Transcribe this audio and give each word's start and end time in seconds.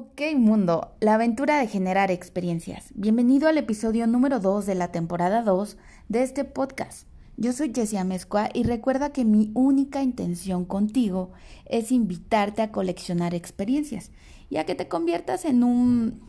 Ok 0.00 0.22
mundo, 0.36 0.92
la 1.00 1.14
aventura 1.14 1.58
de 1.58 1.66
generar 1.66 2.12
experiencias. 2.12 2.90
Bienvenido 2.94 3.48
al 3.48 3.58
episodio 3.58 4.06
número 4.06 4.38
2 4.38 4.64
de 4.64 4.76
la 4.76 4.92
temporada 4.92 5.42
2 5.42 5.76
de 6.08 6.22
este 6.22 6.44
podcast. 6.44 7.08
Yo 7.36 7.52
soy 7.52 7.72
Jessia 7.74 8.04
Mezcua 8.04 8.48
y 8.54 8.62
recuerda 8.62 9.10
que 9.10 9.24
mi 9.24 9.50
única 9.54 10.00
intención 10.00 10.66
contigo 10.66 11.32
es 11.64 11.90
invitarte 11.90 12.62
a 12.62 12.70
coleccionar 12.70 13.34
experiencias 13.34 14.12
y 14.48 14.58
a 14.58 14.66
que 14.66 14.76
te 14.76 14.86
conviertas 14.86 15.44
en 15.44 15.64
un 15.64 16.20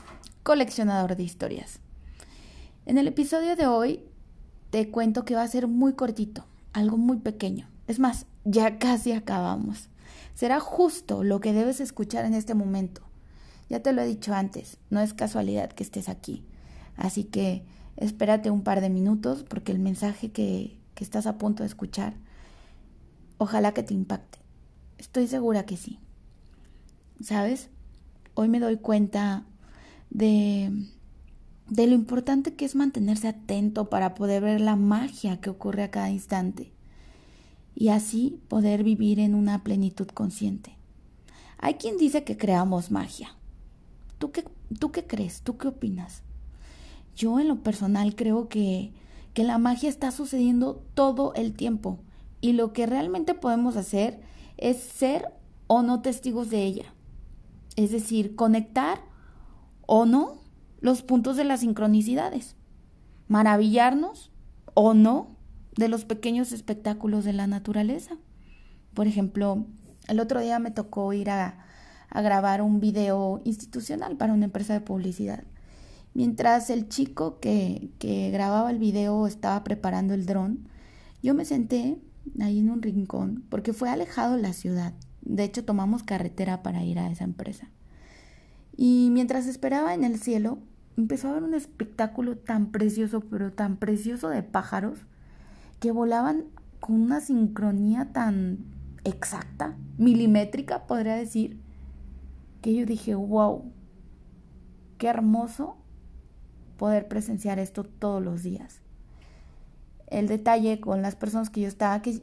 coleccionador 0.42 1.16
de 1.16 1.22
historias. 1.22 1.80
En 2.88 2.98
el 2.98 3.08
episodio 3.08 3.56
de 3.56 3.68
hoy 3.68 4.02
te 4.72 4.90
cuento 4.90 5.26
que 5.26 5.36
va 5.36 5.44
a 5.44 5.48
ser 5.48 5.68
muy 5.68 5.94
cortito, 5.94 6.44
algo 6.74 6.98
muy 6.98 7.18
pequeño. 7.18 7.70
Es 7.86 8.00
más, 8.00 8.26
ya 8.46 8.80
casi 8.80 9.12
acabamos. 9.12 9.90
Será 10.34 10.60
justo 10.60 11.24
lo 11.24 11.40
que 11.40 11.54
debes 11.54 11.80
escuchar 11.80 12.26
en 12.26 12.34
este 12.34 12.56
momento 12.56 13.09
ya 13.70 13.82
te 13.82 13.94
lo 13.94 14.02
he 14.02 14.08
dicho 14.08 14.34
antes, 14.34 14.78
no 14.90 15.00
es 15.00 15.14
casualidad 15.14 15.72
que 15.72 15.84
estés 15.84 16.10
aquí. 16.10 16.44
Así 16.96 17.24
que 17.24 17.64
espérate 17.98 18.52
un 18.52 18.64
par 18.64 18.82
de 18.82 18.90
minutos 18.90 19.44
porque 19.44 19.72
el 19.72 19.80
mensaje 19.80 20.32
que, 20.32 20.80
que 20.96 21.04
estás 21.04 21.28
a 21.28 21.38
punto 21.38 21.64
de 21.64 21.68
escuchar, 21.68 22.16
ojalá 23.38 23.74
que 23.74 23.84
te 23.84 23.94
impacte. 23.94 24.40
Estoy 24.98 25.28
segura 25.28 25.66
que 25.66 25.78
sí. 25.78 26.00
¿Sabes? 27.22 27.70
Hoy 28.34 28.50
me 28.50 28.60
doy 28.60 28.78
cuenta 28.78 29.46
de, 30.10 30.72
de 31.68 31.88
lo 31.88 31.94
importante 31.94 32.56
que 32.56 32.66
es 32.66 32.76
mantenerse 32.76 33.28
atento 33.28 33.90
para 33.90 34.16
poder 34.16 34.42
ver 34.42 34.62
la 34.62 34.76
magia 34.76 35.40
que 35.40 35.50
ocurre 35.50 35.84
a 35.84 35.92
cada 35.92 36.10
instante 36.10 36.74
y 37.76 37.90
así 37.90 38.42
poder 38.50 38.84
vivir 38.84 39.20
en 39.20 39.36
una 39.36 39.64
plenitud 39.64 40.08
consciente. 40.08 40.76
Hay 41.58 41.76
quien 41.76 41.98
dice 41.98 42.24
que 42.24 42.38
creamos 42.38 42.92
magia. 42.92 43.36
¿Tú 44.20 44.32
qué, 44.32 44.46
¿Tú 44.80 44.92
qué 44.92 45.08
crees? 45.08 45.42
¿Tú 45.42 45.58
qué 45.58 45.70
opinas? 45.70 46.24
Yo 47.16 47.40
en 47.40 47.48
lo 47.48 47.64
personal 47.64 48.16
creo 48.16 48.48
que, 48.50 48.94
que 49.34 49.44
la 49.44 49.58
magia 49.58 49.90
está 49.90 50.12
sucediendo 50.12 50.86
todo 50.94 51.34
el 51.34 51.54
tiempo 51.54 52.00
y 52.42 52.54
lo 52.54 52.72
que 52.74 52.86
realmente 52.86 53.34
podemos 53.34 53.76
hacer 53.76 54.22
es 54.58 54.78
ser 54.78 55.34
o 55.68 55.82
no 55.82 56.02
testigos 56.02 56.50
de 56.50 56.64
ella. 56.64 56.94
Es 57.76 57.92
decir, 57.92 58.36
conectar 58.36 59.02
o 59.86 60.06
no 60.06 60.42
los 60.82 61.02
puntos 61.02 61.38
de 61.38 61.46
las 61.46 61.62
sincronicidades. 61.62 62.56
Maravillarnos 63.28 64.32
o 64.74 64.94
no 64.94 65.38
de 65.76 65.88
los 65.88 66.06
pequeños 66.06 66.52
espectáculos 66.52 67.24
de 67.24 67.34
la 67.34 67.48
naturaleza. 67.48 68.18
Por 68.94 69.08
ejemplo, 69.08 69.66
el 70.08 70.20
otro 70.20 70.42
día 70.42 70.60
me 70.60 70.72
tocó 70.72 71.14
ir 71.14 71.30
a, 71.30 71.66
a 72.10 72.22
grabar 72.22 72.62
un 72.62 72.80
video 72.80 73.42
institucional 73.44 74.18
para 74.18 74.34
una 74.34 74.46
empresa 74.46 74.74
de 74.74 74.82
publicidad. 74.82 75.44
Mientras 76.14 76.70
el 76.70 76.90
chico 76.90 77.40
que, 77.40 77.92
que 78.00 78.32
grababa 78.32 78.72
el 78.72 78.80
video 78.80 79.28
estaba 79.28 79.64
preparando 79.64 80.14
el 80.14 80.26
dron, 80.26 80.68
yo 81.22 81.34
me 81.34 81.46
senté 81.46 82.00
ahí 82.42 82.60
en 82.60 82.70
un 82.70 82.82
rincón 82.82 83.44
porque 83.50 83.74
fue 83.74 83.90
alejado 83.90 84.36
de 84.36 84.42
la 84.42 84.54
ciudad. 84.54 84.94
De 85.22 85.44
hecho, 85.44 85.66
tomamos 85.66 86.04
carretera 86.04 86.64
para 86.64 86.84
ir 86.84 87.00
a 87.00 87.12
esa 87.12 87.24
empresa. 87.24 87.70
Y 88.76 89.10
mientras 89.12 89.46
esperaba 89.46 89.94
en 89.94 90.04
el 90.04 90.20
cielo, 90.20 90.60
empezó 90.98 91.30
a 91.30 91.34
ver 91.34 91.44
un 91.44 91.54
espectáculo 91.54 92.38
tan 92.38 92.72
precioso, 92.72 93.22
pero 93.22 93.52
tan 93.52 93.78
precioso 93.78 94.30
de 94.30 94.44
pájaros, 94.44 95.00
que 95.80 95.92
volaban 95.92 96.46
con 96.80 97.02
una 97.02 97.22
sincronía 97.22 98.12
tan 98.12 98.60
exacta, 99.04 99.76
milimétrica, 99.98 100.88
podría 100.88 101.16
decir, 101.16 101.60
que 102.62 102.74
yo 102.74 102.86
dije, 102.86 103.16
wow, 103.16 103.72
qué 104.98 105.08
hermoso 105.08 105.78
poder 106.78 107.08
presenciar 107.08 107.60
esto 107.60 107.84
todos 107.84 108.24
los 108.24 108.44
días. 108.44 108.82
El 110.08 110.28
detalle 110.28 110.80
con 110.80 111.02
las 111.02 111.16
personas 111.16 111.50
que 111.50 111.62
yo 111.62 111.68
estaba, 111.68 112.02
que, 112.02 112.22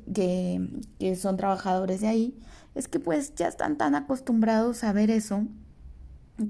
que, 0.99 1.17
son 1.17 1.37
trabajadores 1.37 2.01
de 2.01 2.09
ahí, 2.09 2.39
es 2.75 2.89
que 2.89 2.99
pues 2.99 3.35
ya 3.37 3.47
están 3.47 3.77
tan 3.77 3.95
acostumbrados 3.95 4.83
a 4.83 4.93
ver 4.93 5.11
eso 5.11 5.45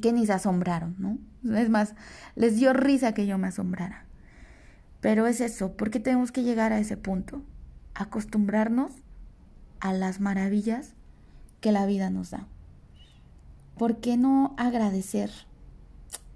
que 0.00 0.12
ni 0.12 0.26
se 0.26 0.32
asombraron, 0.32 0.96
¿no? 0.98 1.18
Es 1.56 1.68
más, 1.68 1.94
les 2.34 2.56
dio 2.56 2.72
risa 2.72 3.12
que 3.12 3.26
yo 3.26 3.38
me 3.38 3.48
asombrara. 3.48 4.06
Pero 5.00 5.26
es 5.26 5.40
eso, 5.40 5.76
¿por 5.76 5.90
qué 5.90 6.00
tenemos 6.00 6.32
que 6.32 6.42
llegar 6.42 6.72
a 6.72 6.80
ese 6.80 6.96
punto? 6.96 7.42
Acostumbrarnos 7.94 8.92
a 9.78 9.92
las 9.92 10.20
maravillas 10.20 10.94
que 11.60 11.70
la 11.70 11.86
vida 11.86 12.10
nos 12.10 12.30
da. 12.30 12.48
¿Por 13.76 13.98
qué 13.98 14.16
no 14.16 14.54
agradecer? 14.56 15.30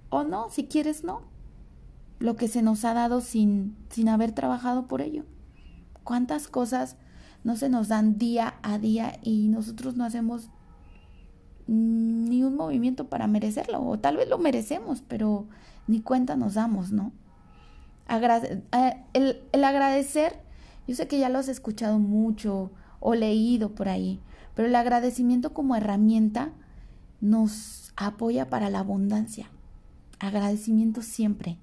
O 0.09 0.23
no, 0.23 0.49
si 0.49 0.65
quieres, 0.65 1.03
no. 1.03 1.21
Lo 2.19 2.35
que 2.35 2.47
se 2.47 2.61
nos 2.61 2.85
ha 2.85 2.93
dado 2.93 3.21
sin, 3.21 3.75
sin 3.89 4.09
haber 4.09 4.31
trabajado 4.31 4.87
por 4.87 5.01
ello. 5.01 5.25
¿Cuántas 6.03 6.47
cosas 6.47 6.97
no 7.43 7.55
se 7.55 7.69
nos 7.69 7.87
dan 7.87 8.17
día 8.17 8.55
a 8.61 8.77
día 8.77 9.19
y 9.23 9.47
nosotros 9.47 9.95
no 9.95 10.03
hacemos 10.03 10.49
ni 11.67 12.43
un 12.43 12.55
movimiento 12.55 13.07
para 13.07 13.27
merecerlo? 13.27 13.81
O 13.81 13.97
tal 13.97 14.17
vez 14.17 14.29
lo 14.29 14.37
merecemos, 14.37 15.01
pero 15.01 15.47
ni 15.87 16.01
cuenta 16.01 16.35
nos 16.35 16.55
damos, 16.55 16.91
¿no? 16.91 17.11
Eh, 18.09 19.03
el, 19.13 19.41
el 19.51 19.63
agradecer, 19.63 20.41
yo 20.87 20.95
sé 20.95 21.07
que 21.07 21.17
ya 21.17 21.29
lo 21.29 21.39
has 21.39 21.47
escuchado 21.47 21.97
mucho 21.97 22.71
o 22.99 23.15
leído 23.15 23.73
por 23.73 23.87
ahí, 23.87 24.19
pero 24.53 24.67
el 24.67 24.75
agradecimiento 24.75 25.53
como 25.53 25.75
herramienta 25.75 26.51
nos 27.21 27.93
apoya 27.95 28.49
para 28.49 28.69
la 28.69 28.79
abundancia. 28.79 29.49
Agradecimiento 30.19 31.01
siempre 31.01 31.57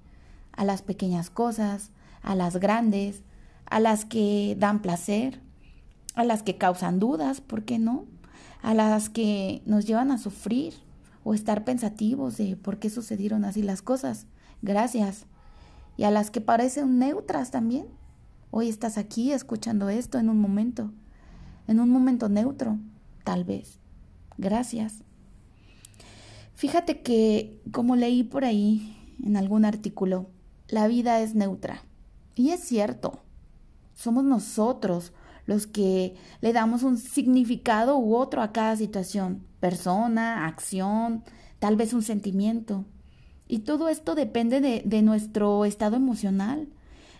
a 0.53 0.65
las 0.65 0.81
pequeñas 0.81 1.29
cosas, 1.29 1.91
a 2.21 2.35
las 2.35 2.57
grandes, 2.57 3.21
a 3.65 3.79
las 3.79 4.05
que 4.05 4.55
dan 4.59 4.81
placer, 4.81 5.39
a 6.15 6.23
las 6.23 6.43
que 6.43 6.57
causan 6.57 6.99
dudas, 6.99 7.41
¿por 7.41 7.63
qué 7.63 7.79
no? 7.79 8.05
A 8.61 8.73
las 8.73 9.09
que 9.09 9.61
nos 9.65 9.85
llevan 9.85 10.11
a 10.11 10.17
sufrir 10.17 10.73
o 11.23 11.33
estar 11.33 11.63
pensativos 11.63 12.37
de 12.37 12.57
por 12.57 12.79
qué 12.79 12.89
sucedieron 12.89 13.45
así 13.45 13.61
las 13.61 13.81
cosas. 13.81 14.25
Gracias. 14.61 15.25
Y 15.97 16.03
a 16.03 16.11
las 16.11 16.31
que 16.31 16.41
parecen 16.41 16.99
neutras 16.99 17.51
también. 17.51 17.85
Hoy 18.51 18.67
estás 18.67 18.97
aquí 18.97 19.31
escuchando 19.31 19.89
esto 19.89 20.17
en 20.17 20.29
un 20.29 20.39
momento, 20.39 20.91
en 21.67 21.79
un 21.79 21.89
momento 21.89 22.29
neutro, 22.29 22.77
tal 23.23 23.43
vez. 23.43 23.79
Gracias. 24.37 25.03
Fíjate 26.59 26.99
que, 26.99 27.61
como 27.71 27.95
leí 27.95 28.25
por 28.25 28.43
ahí 28.43 29.15
en 29.23 29.37
algún 29.37 29.63
artículo, 29.63 30.29
la 30.67 30.89
vida 30.89 31.21
es 31.21 31.33
neutra. 31.33 31.85
Y 32.35 32.49
es 32.49 32.59
cierto, 32.59 33.23
somos 33.93 34.25
nosotros 34.25 35.13
los 35.45 35.67
que 35.67 36.15
le 36.41 36.51
damos 36.51 36.83
un 36.83 36.97
significado 36.97 37.97
u 37.97 38.13
otro 38.13 38.41
a 38.41 38.51
cada 38.51 38.75
situación, 38.75 39.41
persona, 39.61 40.47
acción, 40.47 41.23
tal 41.59 41.77
vez 41.77 41.93
un 41.93 42.01
sentimiento. 42.01 42.83
Y 43.47 43.59
todo 43.59 43.87
esto 43.87 44.13
depende 44.13 44.59
de, 44.59 44.81
de, 44.85 45.01
nuestro 45.01 45.63
estado 45.63 45.95
emocional, 45.95 46.67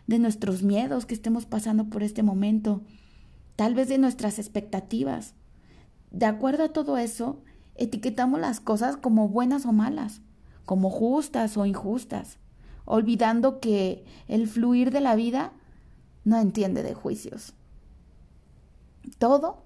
de 0.05 0.19
nuestros 0.19 0.63
miedos 0.63 1.05
que 1.05 1.13
estemos 1.13 1.45
pasando 1.45 1.85
por 1.85 2.03
este 2.03 2.23
momento, 2.23 2.81
tal 3.55 3.73
vez 3.73 3.87
de 3.87 3.99
nuestras 3.99 4.37
expectativas. 4.37 5.33
De 6.11 6.25
acuerdo 6.25 6.65
a 6.65 6.73
todo 6.73 6.97
eso, 6.97 7.41
etiquetamos 7.79 8.39
las 8.39 8.59
cosas 8.59 8.97
como 8.97 9.29
buenas 9.29 9.65
o 9.65 9.71
malas, 9.71 10.21
como 10.65 10.89
justas 10.89 11.57
o 11.57 11.65
injustas, 11.65 12.37
olvidando 12.85 13.59
que 13.59 14.05
el 14.27 14.47
fluir 14.47 14.91
de 14.91 15.01
la 15.01 15.15
vida 15.15 15.53
no 16.25 16.37
entiende 16.37 16.83
de 16.83 16.93
juicios. 16.93 17.53
Todo, 19.17 19.63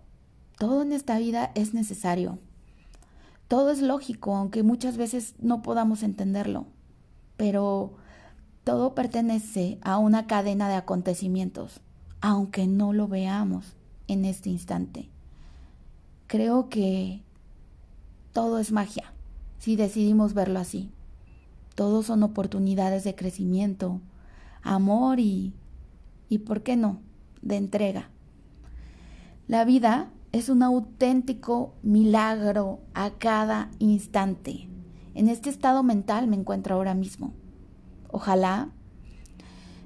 todo 0.57 0.83
en 0.83 0.93
esta 0.93 1.17
vida 1.17 1.51
es 1.55 1.73
necesario. 1.73 2.39
Todo 3.47 3.71
es 3.71 3.81
lógico, 3.81 4.35
aunque 4.35 4.63
muchas 4.63 4.95
veces 4.97 5.35
no 5.39 5.61
podamos 5.61 6.03
entenderlo, 6.03 6.67
pero 7.35 7.95
todo 8.63 8.95
pertenece 8.95 9.79
a 9.81 9.97
una 9.97 10.27
cadena 10.27 10.69
de 10.69 10.75
acontecimientos, 10.75 11.81
aunque 12.21 12.67
no 12.67 12.93
lo 12.93 13.07
veamos 13.07 13.75
en 14.07 14.25
este 14.25 14.49
instante. 14.49 15.09
Creo 16.27 16.69
que 16.69 17.21
todo 18.33 18.59
es 18.59 18.71
magia, 18.71 19.13
si 19.59 19.75
decidimos 19.75 20.33
verlo 20.33 20.59
así. 20.59 20.91
Todos 21.75 22.07
son 22.07 22.23
oportunidades 22.23 23.03
de 23.03 23.15
crecimiento, 23.15 24.01
amor 24.61 25.19
y, 25.19 25.53
y, 26.29 26.39
¿por 26.39 26.63
qué 26.63 26.75
no?, 26.75 26.99
de 27.41 27.57
entrega. 27.57 28.09
La 29.47 29.65
vida 29.65 30.09
es 30.31 30.49
un 30.49 30.63
auténtico 30.63 31.75
milagro 31.83 32.79
a 32.93 33.11
cada 33.11 33.69
instante. 33.79 34.67
En 35.13 35.29
este 35.29 35.49
estado 35.49 35.83
mental 35.83 36.27
me 36.27 36.35
encuentro 36.35 36.75
ahora 36.75 36.95
mismo. 36.95 37.33
Ojalá, 38.09 38.69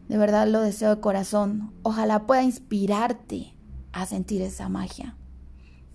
de 0.08 0.18
verdad 0.18 0.48
lo 0.48 0.62
deseo 0.62 0.96
de 0.96 1.02
corazón, 1.02 1.74
ojalá 1.84 2.26
pueda 2.26 2.44
inspirarte 2.44 3.54
a 3.92 4.06
sentir 4.06 4.42
esa 4.42 4.70
magia. 4.70 5.18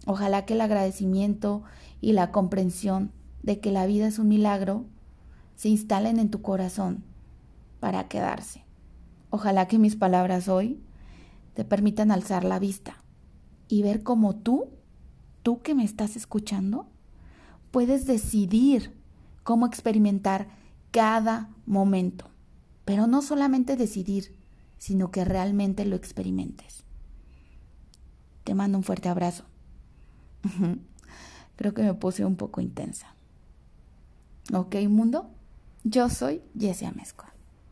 Ojalá 0.06 0.44
que 0.44 0.54
el 0.54 0.60
agradecimiento 0.60 1.62
y 2.00 2.12
la 2.12 2.32
comprensión 2.32 3.12
de 3.42 3.60
que 3.60 3.70
la 3.70 3.86
vida 3.86 4.06
es 4.06 4.18
un 4.18 4.28
milagro 4.28 4.86
se 5.54 5.68
instalen 5.68 6.18
en 6.18 6.30
tu 6.30 6.42
corazón 6.42 7.04
para 7.78 8.08
quedarse. 8.08 8.64
Ojalá 9.30 9.68
que 9.68 9.78
mis 9.78 9.96
palabras 9.96 10.48
hoy 10.48 10.82
te 11.54 11.64
permitan 11.64 12.10
alzar 12.10 12.44
la 12.44 12.58
vista 12.58 12.96
y 13.68 13.82
ver 13.82 14.02
cómo 14.02 14.34
tú, 14.34 14.70
tú 15.42 15.62
que 15.62 15.74
me 15.74 15.84
estás 15.84 16.16
escuchando, 16.16 16.88
puedes 17.70 18.06
decidir 18.06 18.92
cómo 19.42 19.66
experimentar 19.66 20.48
cada 20.90 21.50
momento. 21.66 22.28
Pero 22.84 23.06
no 23.06 23.22
solamente 23.22 23.76
decidir, 23.76 24.36
sino 24.78 25.10
que 25.10 25.24
realmente 25.24 25.84
lo 25.84 25.96
experimentes. 25.96 26.84
Te 28.44 28.54
mando 28.54 28.78
un 28.78 28.84
fuerte 28.84 29.08
abrazo. 29.08 29.44
Creo 31.56 31.74
que 31.74 31.82
me 31.82 31.94
puse 31.94 32.24
un 32.24 32.36
poco 32.36 32.60
intensa. 32.60 33.14
¿Ok, 34.52 34.76
mundo? 34.88 35.30
Yo 35.84 36.08
soy 36.08 36.42
Jessia 36.58 36.92
Mezcua. 36.92 37.31